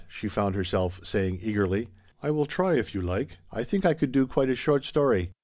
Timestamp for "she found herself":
0.07-0.99